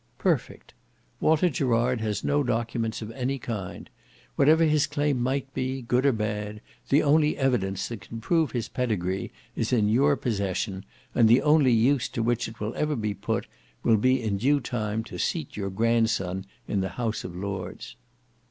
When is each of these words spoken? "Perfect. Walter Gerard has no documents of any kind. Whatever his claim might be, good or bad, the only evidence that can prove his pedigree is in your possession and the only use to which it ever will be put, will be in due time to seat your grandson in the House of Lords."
"Perfect. 0.17 0.73
Walter 1.19 1.47
Gerard 1.47 2.01
has 2.01 2.23
no 2.23 2.41
documents 2.41 3.03
of 3.03 3.11
any 3.11 3.37
kind. 3.37 3.87
Whatever 4.35 4.63
his 4.63 4.87
claim 4.87 5.21
might 5.21 5.53
be, 5.53 5.83
good 5.83 6.07
or 6.07 6.11
bad, 6.11 6.59
the 6.89 7.03
only 7.03 7.37
evidence 7.37 7.87
that 7.87 8.01
can 8.01 8.19
prove 8.19 8.49
his 8.51 8.67
pedigree 8.67 9.31
is 9.55 9.71
in 9.71 9.89
your 9.89 10.15
possession 10.15 10.85
and 11.13 11.29
the 11.29 11.43
only 11.43 11.71
use 11.71 12.09
to 12.09 12.23
which 12.23 12.47
it 12.47 12.55
ever 12.75 12.95
will 12.95 12.99
be 12.99 13.13
put, 13.13 13.45
will 13.83 13.97
be 13.97 14.23
in 14.23 14.37
due 14.37 14.59
time 14.59 15.03
to 15.03 15.19
seat 15.19 15.55
your 15.55 15.69
grandson 15.69 16.47
in 16.67 16.81
the 16.81 16.89
House 16.97 17.23
of 17.23 17.35
Lords." 17.35 17.95